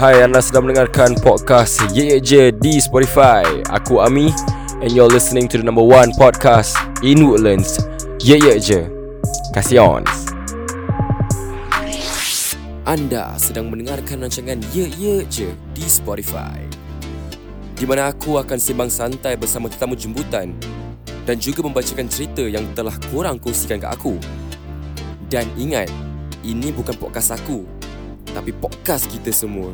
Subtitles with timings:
[0.00, 3.44] Hai, anda sedang mendengarkan podcast Ye Ye Je di Spotify.
[3.68, 4.32] Aku Ami
[4.80, 6.72] and you're listening to the number one podcast
[7.04, 7.76] in Woodlands.
[8.24, 8.88] Ye Ye Je.
[9.52, 10.08] Kasih on.
[12.88, 16.56] Anda sedang mendengarkan rancangan Ye Ye Je di Spotify.
[17.76, 20.56] Di mana aku akan sembang santai bersama tetamu jemputan
[21.28, 24.16] dan juga membacakan cerita yang telah korang kongsikan ke aku.
[25.28, 25.92] Dan ingat,
[26.40, 27.75] ini bukan podcast aku,
[28.36, 29.72] tapi podcast kita semua.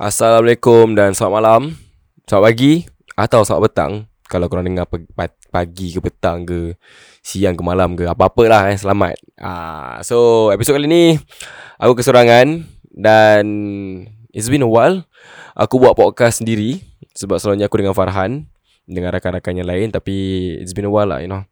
[0.00, 1.62] Assalamualaikum dan selamat malam.
[2.24, 2.72] Selamat pagi
[3.12, 3.92] Atau selamat petang.
[4.30, 4.88] Kalau korang dengar
[5.52, 6.78] pagi ke petang ke
[7.20, 9.18] Siang ke malam ke Apa-apalah eh Selamat.
[9.34, 11.04] Uh, So episod kali ni
[11.82, 12.62] Aku keserangan
[12.94, 13.44] Dan
[14.30, 15.08] It's been a while
[15.58, 16.86] Aku buat podcast sendiri
[17.18, 18.46] Sebab selalunya aku dengan Farhan
[18.86, 20.14] Dengan rakan-rakan yang lain Tapi
[20.62, 21.42] It's been a while lah you know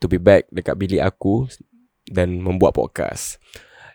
[0.00, 1.44] To be back dekat bilik aku
[2.08, 3.36] Dan membuat podcast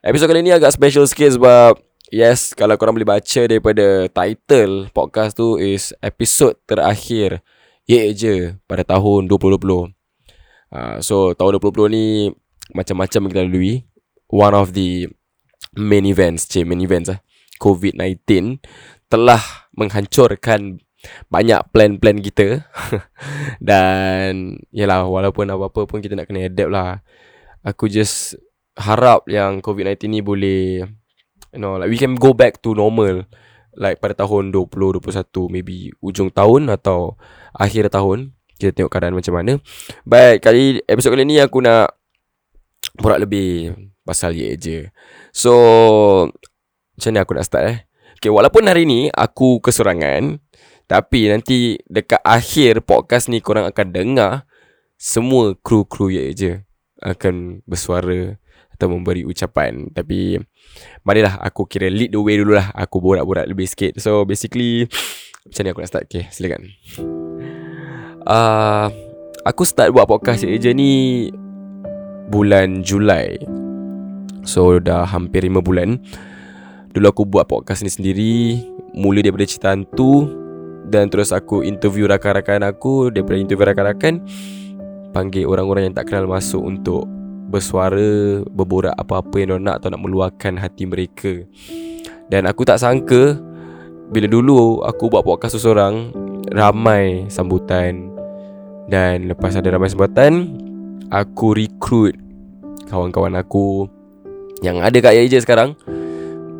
[0.06, 1.74] Episod kali ni agak special sikit sebab
[2.14, 7.42] Yes, kalau korang boleh baca daripada title podcast tu is episod terakhir
[7.84, 9.92] Ye je pada tahun 2020.
[10.72, 12.06] Uh, so tahun 2020 ni
[12.72, 13.84] macam-macam kita lalui.
[14.32, 15.12] One of the
[15.76, 17.20] main events, cik, main events lah.
[17.58, 18.62] COVID-19
[19.12, 19.42] telah
[19.74, 20.82] menghancurkan
[21.30, 22.66] banyak plan-plan kita.
[23.68, 26.92] Dan yalah walaupun apa-apa pun kita nak kena adapt lah.
[27.66, 28.38] Aku just
[28.78, 30.86] harap yang COVID-19 ni boleh
[31.52, 33.26] you know like we can go back to normal
[33.78, 35.02] like pada tahun 2021
[35.50, 37.18] maybe ujung tahun atau
[37.58, 39.62] akhir tahun kita tengok keadaan macam mana
[40.06, 41.94] baik kali episod kali ni aku nak
[42.98, 44.90] borak lebih pasal ye je
[45.30, 45.54] so
[46.98, 47.78] macam ni aku nak start eh?
[48.18, 50.42] Okay, walaupun hari ni aku kesurangan
[50.90, 54.50] tapi nanti dekat akhir podcast ni korang akan dengar
[54.98, 56.54] semua kru-kru ye je
[57.06, 58.42] akan bersuara
[58.74, 59.94] atau memberi ucapan.
[59.94, 60.42] Tapi
[61.06, 62.74] marilah aku kira lead the way dululah.
[62.74, 64.02] Aku borak-borak lebih sikit.
[64.02, 64.90] So basically
[65.46, 66.06] macam ni aku nak start?
[66.10, 66.74] Okay silakan.
[68.26, 68.90] Uh,
[69.46, 71.30] aku start buat podcast je ni
[72.34, 73.38] bulan Julai.
[74.48, 76.00] So dah hampir 5 bulan
[76.98, 78.34] dulu aku buat podcast ni sendiri
[78.98, 80.26] mula daripada cerita hantu
[80.90, 84.26] dan terus aku interview rakan-rakan aku daripada interview rakan-rakan
[85.14, 87.06] panggil orang-orang yang tak kenal masuk untuk
[87.54, 91.46] bersuara berborak apa-apa yang nak atau nak meluahkan hati mereka.
[92.28, 93.40] Dan aku tak sangka
[94.12, 96.12] bila dulu aku buat podcast seorang
[96.52, 98.12] ramai sambutan
[98.90, 100.60] dan lepas ada ramai sambutan
[101.14, 102.18] aku recruit
[102.90, 103.88] kawan-kawan aku
[104.60, 105.78] yang ada kat Yaija sekarang.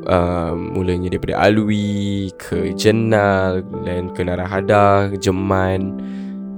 [0.08, 6.00] Uh, mulanya daripada Alwi ke Jenal dan ke Narahada, Jeman.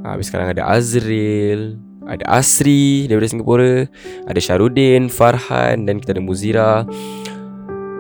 [0.06, 3.86] Habis sekarang ada Azril, ada Asri daripada Singapura
[4.26, 6.72] Ada Syarudin, Farhan Dan kita ada Muzira.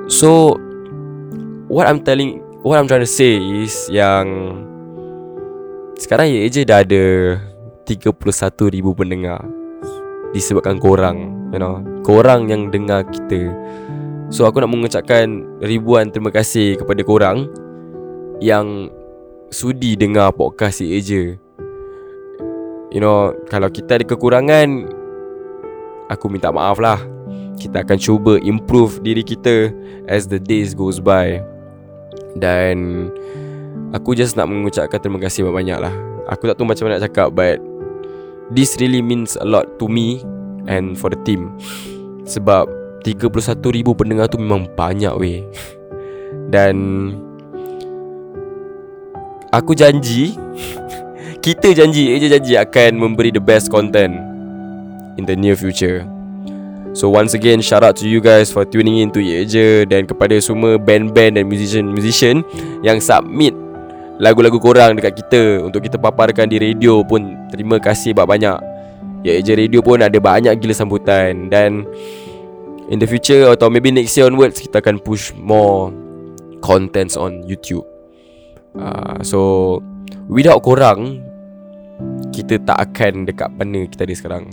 [0.09, 0.57] So
[1.69, 4.57] What I'm telling What I'm trying to say is Yang
[6.01, 7.37] Sekarang ya je dah ada
[7.85, 8.17] 31
[8.73, 9.45] ribu pendengar
[10.33, 11.81] Disebabkan korang You know.
[12.01, 13.53] Korang yang dengar kita
[14.29, 17.49] So aku nak mengucapkan Ribuan terima kasih kepada korang
[18.37, 18.93] Yang
[19.49, 21.33] Sudi dengar podcast ya je
[22.93, 24.85] You know Kalau kita ada kekurangan
[26.13, 27.01] Aku minta maaf lah.
[27.57, 29.73] Kita akan cuba improve diri kita
[30.05, 31.41] As the days goes by.
[32.37, 33.09] Dan
[33.97, 35.93] Aku just nak mengucapkan terima kasih banyak-banyak lah.
[36.29, 37.57] Aku tak tahu macam mana nak cakap But
[38.53, 40.21] This really means a lot to me
[40.69, 41.57] And for the team.
[42.29, 43.59] Sebab 31,000
[43.95, 45.41] pendengar tu memang banyak weh.
[46.49, 46.75] Dan
[49.49, 50.37] Aku janji
[51.45, 54.13] kita janji Eja janji akan memberi the best content
[55.17, 56.05] In the near future.
[56.93, 60.37] So once again Shout out to you guys For tuning in to Eja Dan kepada
[60.37, 62.45] semua Band-band dan musician-musician
[62.85, 63.57] Yang submit
[64.21, 65.63] Lagu-lagu korang dekat kita.
[65.65, 68.69] Untuk kita paparkan di radio pun Terima kasih banyak-banyak.
[69.23, 71.51] Eja Radio pun ada banyak gila sambutan.
[71.51, 71.83] Dan
[72.89, 75.93] In the future Atau maybe next year onwards Kita akan push more
[76.59, 77.85] Contents on YouTube.
[78.75, 79.39] Uh, So
[80.27, 81.29] Without korang
[82.29, 84.45] kita tak akan dekat mana kita ada sekarang.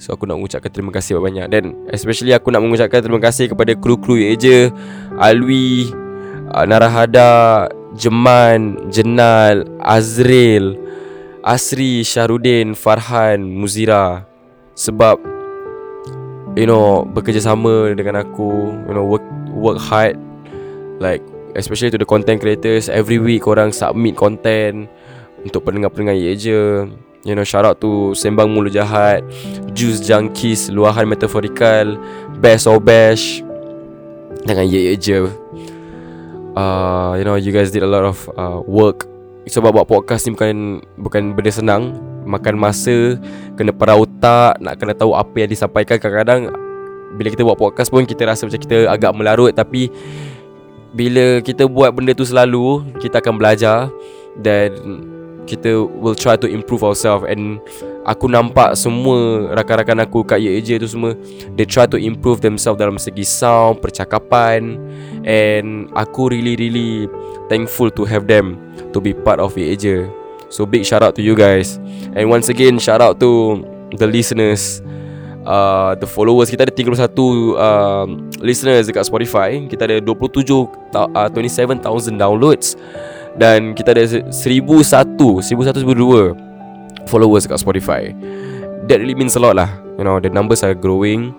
[0.00, 3.72] So aku nak mengucapkan terima kasih banyak Dan especially aku nak mengucapkan terima kasih kepada
[3.76, 4.72] kru-kru Eja
[5.20, 5.92] Alwi
[6.52, 10.76] uh, Narahada Jeman Jenal Azril
[11.40, 14.28] Asri Syahrudin Farhan Muzira.
[14.76, 15.39] Sebab
[16.58, 20.18] You know Bekerjasama dengan aku You know Work work hard
[20.98, 21.22] Like
[21.58, 22.86] Especially to the content creators.
[22.86, 24.86] Every week korang submit content
[25.42, 26.86] Untuk pendengar-pendengar ye je.
[27.24, 29.24] You know shout out to Sembang Mulut Jahat
[29.76, 32.00] Juice Junkies Luahan Metaphorical
[32.40, 33.44] Best or Bash
[34.48, 35.28] Jangan ye je.
[36.56, 39.04] Uh, You know you guys did a lot of uh, work.
[39.44, 43.18] Sebab buat podcast ni bukan Bukan benda senang Makan masa
[43.58, 45.98] Kena perah otak Nak kena tahu apa yang disampaikan.
[45.98, 46.54] Kadang-kadang
[47.18, 49.50] Bila kita buat podcast pun Kita rasa macam kita agak melarut.
[49.50, 49.90] Tapi
[50.90, 53.86] bila kita buat benda tu selalu kita akan belajar
[54.42, 54.74] dan
[55.46, 57.26] kita will try to improve ourselves.
[57.26, 57.58] And
[58.06, 61.14] aku nampak semua rakan-rakan aku kat YEJ tu semua
[61.54, 64.78] they try to improve themselves dalam segi sound percakapan.
[65.26, 67.06] And aku really really
[67.50, 68.58] thankful to have them
[68.90, 70.10] to be part of YEJ
[70.50, 71.78] so big shout out to you guys.
[72.12, 73.62] And once again shout out to
[73.96, 74.82] the listeners.
[75.40, 77.16] Uh, the followers kita ada 31
[77.56, 78.04] uh,
[78.44, 79.56] listeners dekat Spotify.
[79.70, 81.80] Kita ada 27 uh, 27000
[82.20, 82.76] downloads.
[83.38, 88.10] Dan kita ada 1001 1102 followers dekat Spotify.
[88.90, 89.70] That really means a lot lah.
[89.96, 91.32] You know the numbers are growing.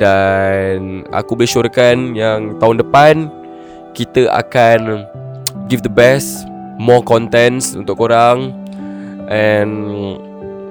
[0.00, 3.28] Dan aku boleh syorkan yang tahun depan
[3.92, 5.04] kita akan
[5.68, 6.48] give the best
[6.80, 8.56] more contents untuk korang
[9.28, 10.16] and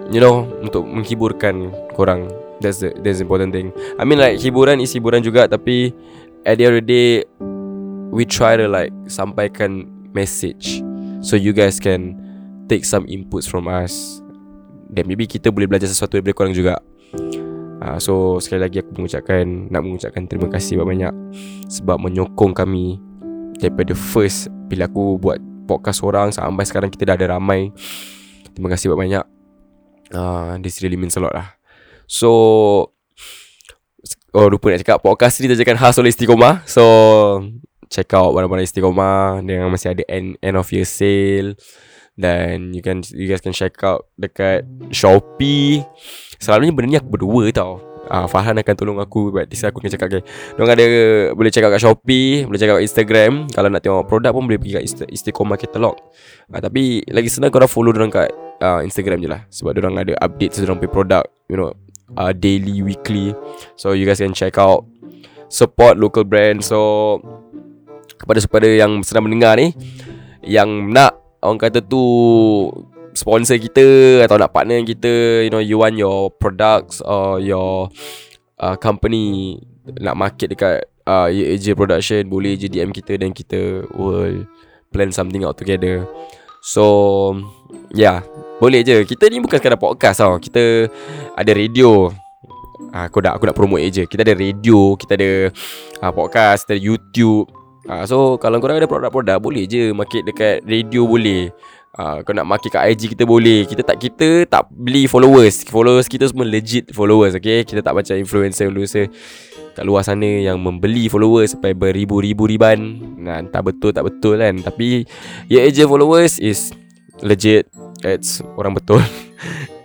[0.09, 2.25] you know untuk menghiburkan korang
[2.59, 3.71] That's the that's important thing.
[3.95, 5.95] I mean like hiburan is hiburan juga tapi
[6.43, 7.09] at the end of the day
[8.11, 10.83] we try to like sampaikan message
[11.23, 12.19] so you guys can
[12.67, 14.19] take some inputs from us.
[14.91, 16.83] Then maybe kita boleh belajar sesuatu daripada korang juga.
[17.79, 21.15] Uh, so sekali lagi aku mengucapkan nak mengucapkan terima kasih banyak
[21.71, 22.99] sebab menyokong kami
[23.55, 27.69] daripada first bila aku buat podcast orang sampai sekarang kita dah ada ramai.
[28.57, 29.21] Terima kasih banyak.
[30.09, 31.53] Uh, this really means a lot lah.
[32.09, 32.89] So
[34.33, 36.85] Oh lupa nak cakap Podcast ni terjakan khas oleh Istiqomah So
[37.89, 41.57] Check out barang-barang Istiqomah Dengan masih ada end, end of year sale
[42.13, 45.81] Dan you can you guys can check out Dekat Shopee
[46.37, 49.93] Selalunya benda ni aku berdua tau Ah, Farhan akan tolong aku Buat this aku akan
[49.93, 50.21] cakap okay.
[50.57, 50.85] Diorang ada
[51.37, 54.57] Boleh check out kat Shopee Boleh check out Instagram Kalau nak tengok produk pun Boleh
[54.57, 55.93] pergi kat Istiqomah Catalog
[56.49, 58.33] ah, Tapi Lagi senang korang follow Diorang kat
[58.65, 61.69] uh, Instagram je lah Sebab diorang ada update Diorang punya produk You know
[62.17, 63.35] uh, daily, weekly.
[63.75, 64.87] So you guys can check out
[65.51, 66.63] support local brand.
[66.65, 67.19] So
[68.17, 69.75] kepada kepada yang sedang mendengar ni
[70.41, 72.01] yang nak orang kata tu
[73.13, 77.89] sponsor kita atau nak partner kita, you know you want your products or your
[78.59, 79.57] uh, company
[79.97, 84.45] nak market dekat uh, AJ Production boleh je DM kita dan kita will
[84.93, 86.05] plan something out together.
[86.59, 87.33] So
[87.95, 88.23] Yeah
[88.59, 89.07] Boleh je.
[89.07, 90.35] Kita ni bukan sekadar podcast tau.
[90.37, 90.91] Kita
[91.39, 92.11] Ada radio.
[92.91, 94.03] Uh, Aku dah Aku nak promote je.
[94.03, 95.53] Kita ada radio Kita ada
[96.03, 97.47] uh, Podcast Kita ada YouTube.
[97.87, 101.55] Uh, So Kalau korang ada produk-produk Boleh je Market dekat radio boleh
[101.97, 103.65] uh, Kau nak market kat IG kita boleh.
[103.65, 105.65] Kita tak Kita tak beli followers.
[105.65, 107.65] Followers kita semua legit followers Okay?
[107.65, 109.09] Kita tak macam influencer-influencer
[109.69, 112.99] kat luar sana yang membeli followers sampai beribu-ribu riban.
[113.21, 114.59] Nah, entah betul tak betul kan.
[114.59, 115.07] Tapi
[115.47, 116.75] ya yeah, followers is
[117.23, 117.71] legit.
[118.03, 118.99] It's orang betul.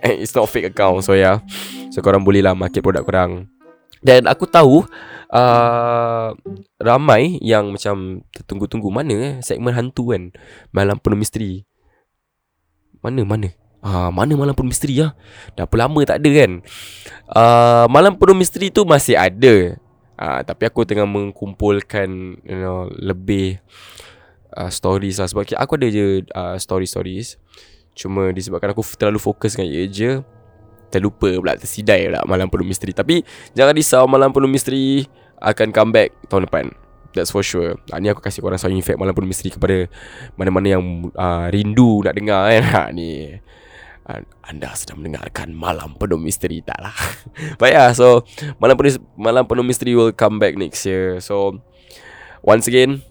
[0.05, 1.41] It's not fake account So yeah.
[1.89, 3.49] So korang boleh lah market produk korang.
[4.05, 4.85] Dan aku tahu
[5.33, 6.29] uh,
[6.77, 10.29] Ramai yang macam Tertunggu-tunggu Mana eh segmen hantu kan?
[10.69, 11.65] Malam penuh misteri
[13.05, 13.53] Mana mana?
[13.85, 15.13] Ah, mana malam penuh misteri lah
[15.53, 16.51] Dah apa lama tak ada kan?
[17.29, 19.77] Uh, Malam penuh misteri tu masih ada.
[20.17, 23.61] Uh, Tapi aku tengah mengkumpulkan You know Lebih
[24.57, 25.29] uh, stories lah.
[25.29, 27.37] Sebab aku ada je uh, story stories
[27.95, 30.11] cuma disebabkan aku terlalu fokus dengan ia je.
[30.89, 32.89] Terlupa pula tersidai pula malam penuh misteri.
[32.89, 33.21] Tapi
[33.53, 35.05] jangan risau malam penuh misteri
[35.37, 36.84] akan come back tahun depan
[37.15, 37.79] That's for sure.
[37.89, 39.87] Ha, Ni aku kasih korang sound effect Malam penuh misteri kepada
[40.35, 40.83] Mana-mana yang
[41.15, 43.39] uh, Rindu nak dengar kan ha, Ni.
[44.45, 46.93] Anda sedang mendengarkan Malam Penuh Misteri Tak lah.
[47.59, 48.27] But yeah So
[48.61, 51.17] Malam Penuh, Malam Penuh Misteri Will come back next year.
[51.23, 51.63] So
[52.45, 53.01] Once again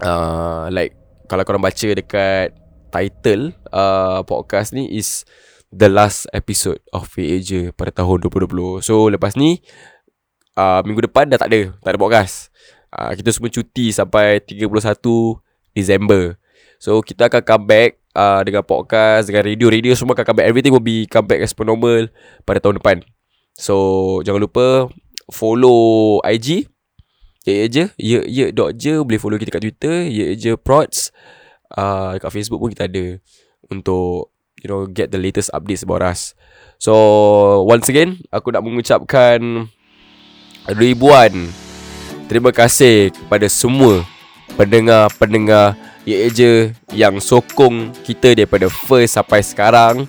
[0.00, 2.54] uh, like kalau korang baca dekat
[2.94, 5.26] title uh, podcast ni is
[5.74, 8.80] the last episode of VAJ pada tahun 2020.
[8.80, 9.60] So lepas ni
[10.56, 12.48] uh, minggu depan dah tak ada, tak ada podcast.
[12.92, 14.66] Uh, kita semua cuti sampai 31
[15.76, 16.38] Disember.
[16.76, 20.48] So kita akan come back uh, dengan podcast, dengan radio-radio semua akan come back.
[20.48, 22.08] Everything will be come back as per normal
[22.44, 23.04] pada tahun depan.
[23.56, 24.88] So jangan lupa
[25.32, 26.68] follow IG
[27.46, 27.94] Ya je.
[27.94, 28.98] Ya ya dot je.
[29.06, 30.10] Boleh follow kita kat Twitter.
[30.10, 30.58] Ya je.
[30.58, 31.14] Prods.
[31.70, 33.18] Uh, Kat Facebook pun kita ada
[33.70, 34.30] Untuk
[34.62, 36.38] You know Get the latest updates about us.
[36.78, 36.94] So
[37.66, 39.66] Once again Aku nak mengucapkan
[40.70, 41.65] Ribuan
[42.26, 44.02] Terima kasih Kepada semua
[44.58, 50.06] pendengar-pendengar Ye je yang sokong kita daripada first sampai sekarang.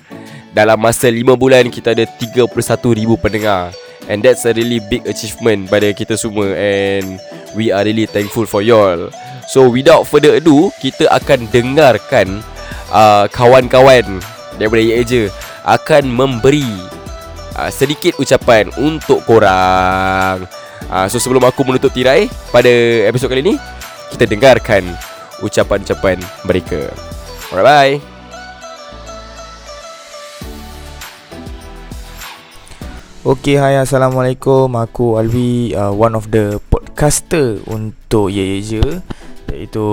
[0.54, 2.46] Dalam masa 5 bulan kita ada 31,000
[3.18, 3.74] pendengar.
[4.06, 6.54] And that's a really big achievement pada kita semua.
[6.54, 7.18] And
[7.58, 9.10] we are really thankful for y'all.
[9.50, 12.44] So without further ado Kita akan dengarkan
[12.92, 14.20] uh, Kawan-kawan
[14.60, 15.22] daripada Ye je
[15.64, 16.68] Akan memberi
[17.56, 20.44] uh, sedikit ucapan untuk korang
[20.86, 22.70] uh, So sebelum aku menutup tirai pada
[23.10, 23.54] episod kali ni
[24.14, 24.86] Kita dengarkan
[25.42, 26.90] ucapan-ucapan mereka.
[27.50, 27.94] Alright, bye.
[33.28, 38.84] Okay, hai Assalamualaikum Aku Alwi, uh, one of the podcaster untuk Ye Ye Je
[39.52, 39.84] Iaitu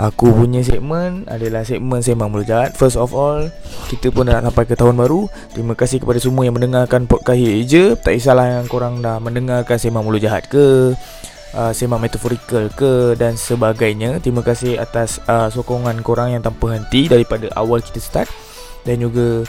[0.00, 2.72] Aku punya segmen adalah segmen Sembang Jahat.
[2.72, 3.52] First of all,
[3.92, 5.28] kita pun dah nak sampai ke tahun baru.
[5.52, 9.76] Terima kasih kepada semua yang mendengarkan podcast Ye Je Tak kisahlah yang korang dah mendengarkan
[9.76, 10.96] Sembang Jahat ke
[11.56, 14.18] uh, sembang metaforikal ke dan sebagainya.
[14.20, 18.28] Terima kasih atas uh, sokongan korang yang tanpa henti daripada awal kita start.
[18.82, 19.46] Dan juga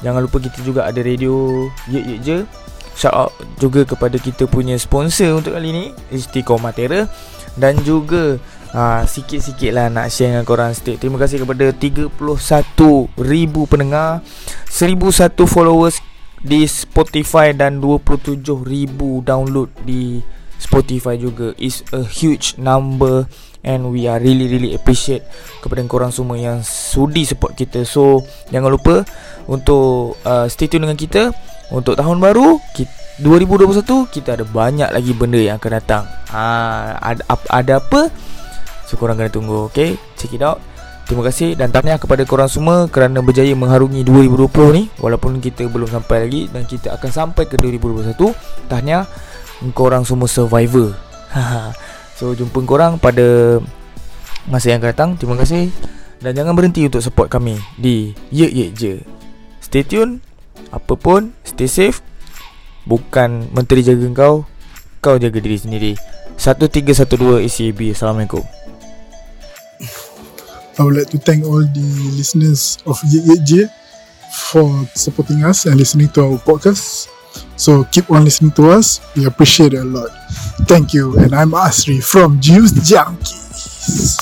[0.00, 2.38] jangan lupa kita juga ada radio Ye Ye.
[2.94, 7.10] Shout out juga kepada kita punya sponsor untuk kali ni Istiqomah Terra
[7.58, 8.38] dan juga
[8.74, 10.98] uh, sikit-sikit lah nak share dengan korang sikit.
[11.00, 12.10] Terima kasih kepada 31,000
[13.70, 14.20] pendengar,
[14.68, 16.02] 1,001 followers
[16.44, 18.44] di Spotify dan 27,000
[19.24, 20.20] download di
[20.60, 23.24] Spotify juga is a huge number
[23.64, 25.24] and we are really really appreciate
[25.64, 27.88] kepada korang semua yang sudi support kita.
[27.88, 28.20] So
[28.52, 29.08] jangan lupa
[29.48, 31.32] untuk uh, stay tune dengan kita
[31.72, 32.92] untuk tahun baru kita
[33.24, 36.04] 2021 kita ada banyak lagi benda yang akan datang.
[36.34, 38.10] Ah ada, ada apa?
[38.94, 39.98] So korang kena tunggu, okay?
[40.14, 40.62] Check it out.
[41.10, 41.58] Terima kasih.
[41.58, 44.86] Dan tahniah kepada korang semua kerana berjaya mengharungi 2020 ni.
[45.02, 48.14] Walaupun kita belum sampai lagi dan kita akan sampai ke 2021.
[48.70, 49.02] Tahniah
[49.74, 50.94] korang semua survivor
[52.18, 53.58] So jumpa korang pada
[54.46, 55.10] masa yang akan datang.
[55.18, 55.74] Terima kasih.
[56.22, 59.02] Dan jangan berhenti untuk support kami di Ye Ye Je.
[59.58, 60.22] Stay tune.
[60.70, 61.98] Apa pun Stay safe.
[62.86, 64.46] Bukan menteri jaga kau
[65.02, 65.92] Kau jaga diri sendiri.
[66.38, 68.64] 1312 ACAB Assalamualaikum
[70.78, 71.86] I would like to thank all the
[72.18, 73.62] listeners of Ye Ye Je
[74.52, 77.08] for supporting us and listening to our podcast.
[77.54, 79.00] So keep on listening to us.
[79.14, 80.10] We appreciate it a lot.
[80.66, 81.18] Thank you.
[81.18, 84.18] And I'm Asri from Juice Junkies.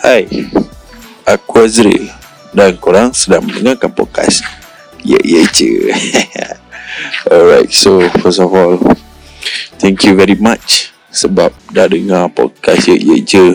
[0.00, 0.24] Hai,
[1.28, 2.08] aku Azril
[2.56, 4.42] dan korang sedang mendengarkan podcast
[5.04, 5.92] Ya Ya Je
[7.30, 8.80] Alright, so first of all
[9.78, 13.54] Thank you very much Sebab dah dengar podcast Ya Je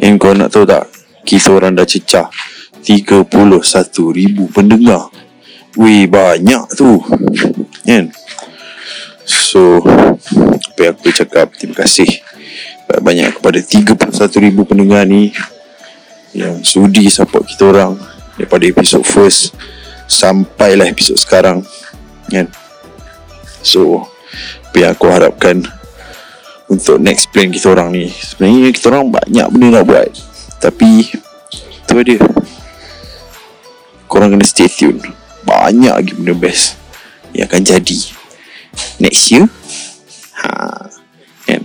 [0.00, 0.88] And korang nak tahu tak
[1.22, 2.26] Kita orang dah cecah.
[2.82, 3.30] 31,000
[4.50, 5.06] pendengar.
[5.78, 6.98] Wih banyak tu.
[7.86, 8.10] Kan?
[9.22, 11.54] So Apa aku cakap?
[11.54, 12.08] Terima kasih.
[12.92, 15.32] Banyak kepada 31,000 pendengar ni
[16.36, 17.96] Yang sudi support kita orang
[18.36, 19.56] Daripada episod first
[20.10, 21.64] Sampailah episod sekarang.
[22.28, 22.52] Kan?
[23.64, 24.04] So
[24.68, 25.64] Apa yang aku harapkan
[26.72, 30.08] Untuk next plan kita orang ni Sebenarnya kita orang banyak benda nak buat
[30.56, 31.04] Tapi
[31.52, 32.24] Itu dia
[34.08, 35.04] Korang kena stay tune
[35.44, 36.80] Banyak lagi benda best
[37.32, 37.98] yang akan jadi
[39.00, 39.48] next year.
[40.44, 40.48] Ha.
[41.48, 41.62] Kan?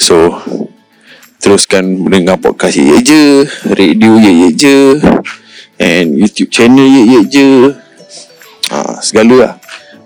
[0.00, 0.40] So
[1.42, 3.22] teruskan mendengar podcast ye, ye je,
[3.74, 4.76] radio ye ye je
[5.82, 7.48] and YouTube channel ye ye je.
[8.72, 9.52] Ha, segala lah.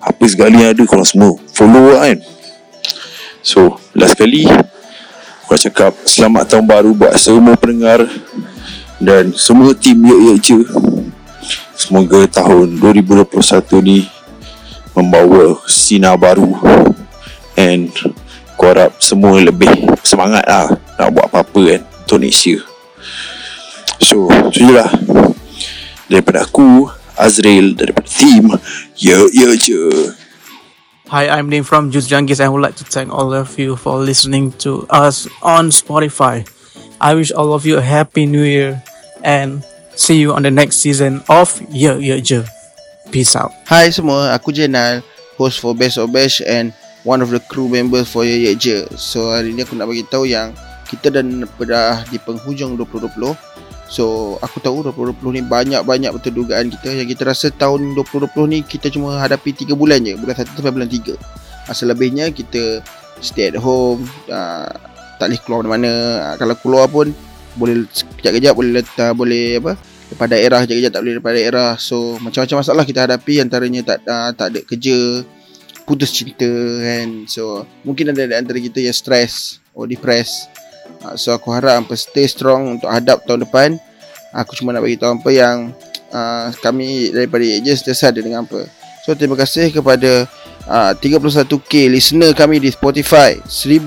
[0.02, 2.18] Apa segala yang ada korang semua follow lah kan.
[3.46, 4.42] So last kali
[5.46, 8.02] Aku cakap selamat tahun baru buat semua pendengar
[8.98, 10.58] dan semua tim ye ye je.
[11.78, 13.30] Semoga tahun 2021
[13.86, 14.02] ni
[14.98, 16.50] membawa sinar baru
[17.54, 17.94] and
[18.58, 19.70] aku harap semua lebih
[20.02, 20.66] semangat lah
[20.98, 22.66] nak buat apa-apa kan untuk next year.
[24.02, 24.90] So tu je lah.
[26.10, 28.50] Daripada aku Azrael daripada team
[28.98, 30.15] Ya Ya Je
[31.06, 33.78] Hi, I'm Nim from Juice Junkies and I would like to thank all of you
[33.78, 36.42] for listening to us on Spotify.
[36.98, 38.82] I wish all of you a happy new year
[39.22, 39.62] and
[39.94, 42.42] see you on the next season of Ye Ye Je.
[43.14, 43.54] Peace out.
[43.70, 44.98] Hai semua, aku Jenal,
[45.38, 46.75] host for Best of Best and
[47.06, 48.90] one of the crew members for Ye Ye Je.
[48.98, 50.58] So hari ni aku nak bagi tahu yang
[50.90, 53.45] kita dah dah di penghujung 2020.
[53.87, 58.59] So aku tahu 2020 ni banyak-banyak betul dugaan kita yang kita rasa tahun 2020 ni
[58.66, 61.14] kita cuma hadapi 3 bulan je, bulan 1 sampai bulan 3.
[61.71, 62.83] Masa lebihnya kita
[63.23, 64.71] stay at home, uh,
[65.23, 65.93] tak boleh keluar mana-mana.
[66.19, 67.14] Uh, kalau keluar pun
[67.55, 69.75] boleh sekejap-kejap boleh letak, boleh apa?
[70.07, 74.31] daripada daerah kejap-kejap tak boleh daripada daerah so macam-macam masalah kita hadapi antaranya tak uh,
[74.33, 75.26] tak ada kerja
[75.83, 76.47] putus cinta
[76.83, 80.47] kan so mungkin ada antara kita yang stres or depressed
[81.14, 83.69] So aku harap hampa stay strong untuk hadap tahun depan.
[84.35, 85.71] Aku cuma nak bagi tahu hampa yang
[86.12, 88.66] uh, Kami daripada AJ sentiasa ada dengan hampa.
[89.07, 90.26] So terima kasih kepada
[90.66, 93.38] uh, 31k listener kami di Spotify.
[93.47, 93.87] 1001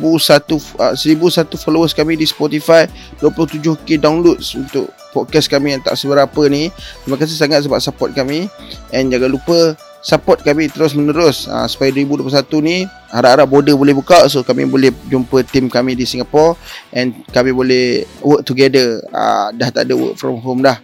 [0.79, 2.87] uh, 1001 followers kami di Spotify.
[3.19, 6.71] 27k downloads untuk podcast kami yang tak seberapa ni.
[7.03, 8.47] Terima kasih sangat sebab support kami.
[8.95, 12.31] And jangan lupa support kami terus menerus uh, Supaya 2021
[12.63, 12.77] ni
[13.11, 16.55] harap-harap border boleh buka So kami boleh jumpa tim kami di Singapore
[16.95, 20.79] And kami boleh work together uh, Dah tak ada work from home dah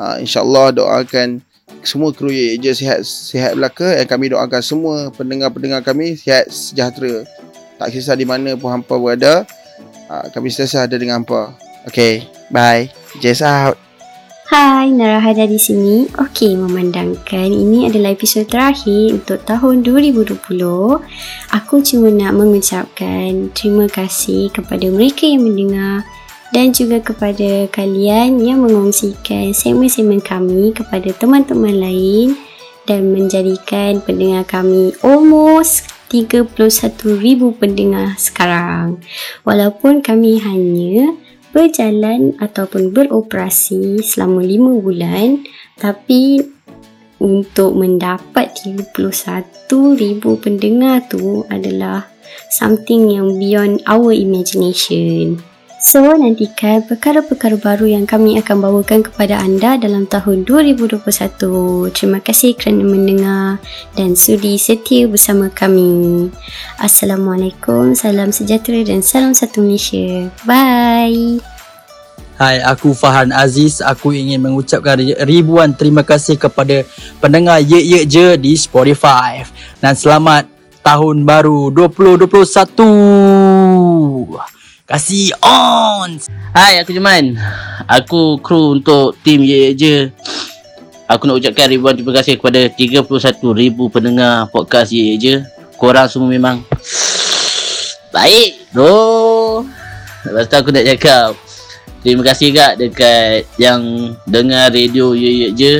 [0.00, 1.44] uh, InsyaAllah doakan
[1.80, 7.24] semua kru je sihat sihat belaka dan kami doakan semua pendengar-pendengar kami sihat sejahtera.
[7.80, 9.48] Tak kisah di mana pun hampa berada,
[10.12, 11.56] uh, kami sentiasa ada dengan hampa.
[11.88, 12.92] Okay, bye.
[13.24, 13.89] Jess out.
[14.50, 16.10] Hai, Narahada di sini.
[16.10, 20.34] Okey, memandangkan ini adalah episod terakhir untuk tahun 2020,
[21.54, 26.02] aku cuma nak mengucapkan terima kasih kepada mereka yang mendengar
[26.50, 32.34] dan juga kepada kalian yang mengongsikan segmen-segmen kami kepada teman-teman lain
[32.90, 36.98] dan menjadikan pendengar kami almost 31,000
[37.54, 38.98] pendengar sekarang.
[39.46, 41.14] Walaupun kami hanya
[41.50, 45.42] berjalan ataupun beroperasi selama 5 bulan
[45.78, 46.40] tapi
[47.20, 49.68] untuk mendapat 31,000
[50.40, 52.08] pendengar tu adalah
[52.48, 55.49] something yang beyond our imagination.
[55.80, 61.00] So, nantikan perkara-perkara baru yang kami akan bawakan kepada anda dalam tahun 2021.
[61.96, 63.56] Terima kasih kerana mendengar
[63.96, 66.28] dan sudi setia bersama kami.
[66.76, 70.28] Assalamualaikum, salam sejahtera dan salam satu Malaysia.
[70.44, 71.40] Bye!
[72.36, 73.80] Hai, aku Fahan Aziz.
[73.80, 76.84] Aku ingin mengucapkan ribuan terima kasih kepada
[77.24, 79.48] pendengar Ye Ye Je di Spotify.
[79.80, 80.44] Dan selamat
[80.84, 84.59] tahun baru 2021.
[84.90, 86.18] Kasih on.
[86.50, 87.38] Hai, aku Jeman.
[87.86, 90.10] Aku kru untuk tim Ye Je.
[91.06, 93.06] Aku nak ucapkan ribuan terima kasih kepada 31,000
[93.86, 95.46] pendengar podcast Ye Je.
[95.78, 96.66] Korang semua memang
[98.10, 99.62] baik, bro.
[100.26, 101.38] Lepas tu aku nak cakap
[102.02, 105.74] terima kasih kak dekat yang dengar radio Ye Ye Je.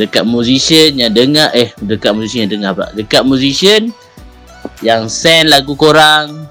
[0.00, 2.88] Dekat musician yang dengar eh dekat musician yang dengar pula.
[2.96, 3.92] Dekat musician
[4.80, 6.49] yang send lagu korang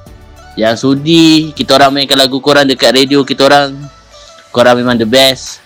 [0.59, 3.79] yang sudi kita orang mainkan lagu korang dekat radio kita orang.
[4.51, 5.63] Korang memang the best.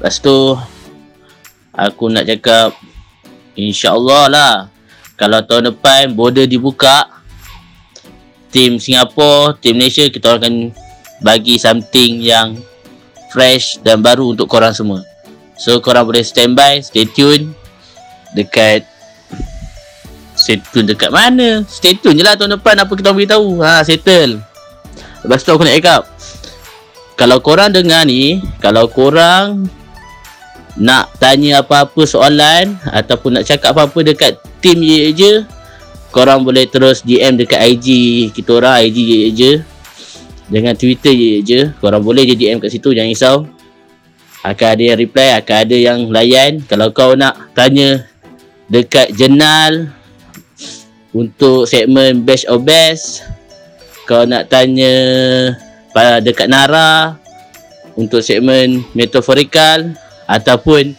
[0.00, 0.56] Lepas tu
[1.76, 2.72] aku nak cakap
[3.52, 4.54] insyaallah lah.
[5.20, 7.04] Kalau tahun depan border dibuka
[8.48, 10.56] tim Singapore tim Malaysia kita orang akan
[11.20, 12.56] bagi something yang
[13.28, 15.04] fresh dan baru untuk korang semua.
[15.60, 17.52] So korang boleh standby stay tune
[18.32, 18.88] dekat
[20.46, 21.66] Tune dekat mana?
[21.66, 23.58] Stay tune je lah tahun depan apa kita beritahu.
[23.60, 24.38] Ha, settle.
[25.26, 26.02] Lepas tu aku nak cakap.
[27.18, 29.66] Kalau korang dengar ni, kalau korang
[30.78, 35.42] nak tanya apa-apa soalan ataupun nak cakap apa-apa dekat team ye je,
[36.14, 37.88] korang boleh terus DM dekat IG
[38.30, 39.52] kita orang, IG ye je.
[40.46, 43.36] Dengan Twitter ye je, korang boleh je DM kat situ, jangan risau.
[44.46, 46.62] Akan ada yang reply, akan ada yang layan.
[46.70, 48.06] Kalau kau nak tanya
[48.70, 49.97] dekat jurnal
[51.16, 53.24] untuk segmen best of best
[54.04, 54.92] kau nak tanya
[55.92, 57.16] pada dekat Nara
[57.96, 59.92] untuk segmen metaforikal
[60.28, 60.96] ataupun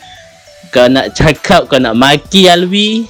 [0.73, 3.05] kau nak cakap kau nak maki Alwi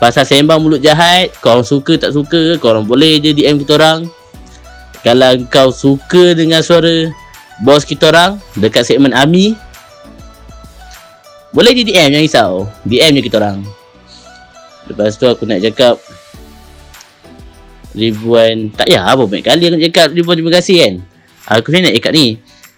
[0.00, 4.08] pasal sembang mulut jahat kau suka tak suka kau orang boleh je DM kita orang.
[4.98, 7.08] Kalau kau suka dengan suara
[7.62, 9.54] bos kita orang dekat segmen Ami
[11.54, 12.52] boleh je DM jangan risau.
[12.84, 13.64] DM je kita orang.
[14.88, 15.96] Lepas tu aku nak cakap
[17.98, 19.62] ribuan tak ya apa banyak kali.
[19.74, 20.94] Aku cakap ribuan terima kasih kan?
[21.58, 22.26] Aku ni nak cakap ni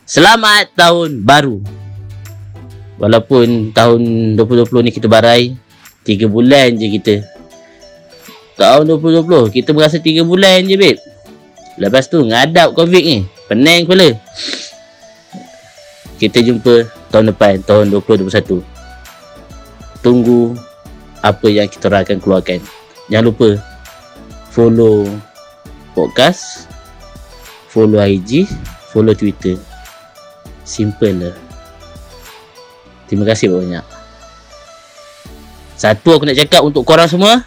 [0.09, 1.61] selamat tahun baru.
[2.97, 4.01] Walaupun tahun
[4.37, 5.53] 2020 ni kita barai
[6.05, 7.15] 3 bulan je kita.
[8.57, 11.01] Tahun 2020 kita berasa 3 bulan je babe.
[11.77, 14.17] Lepas tu ngadap covid ni pening kepala.
[16.21, 18.61] Kita jumpa tahun depan tahun 2021
[20.05, 20.57] tunggu
[21.21, 22.61] apa yang kita akan keluarkan.
[23.09, 23.49] Jangan lupa
[24.51, 25.07] follow
[25.95, 26.67] podcast
[27.71, 28.51] follow IG
[28.91, 29.55] follow Twitter.
[30.67, 31.37] Simple lah.
[33.07, 33.83] Terima kasih banyak.
[35.79, 37.47] Satu aku nak cakap untuk korang semua.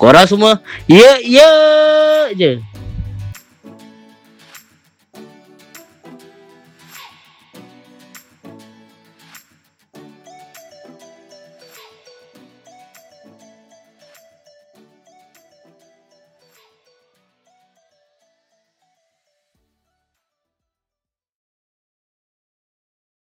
[0.00, 2.69] Korang semua ya yeah, ya yeah, je